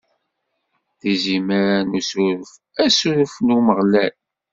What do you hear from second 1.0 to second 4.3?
D izimer n usuref, asuref n Umeɣlal.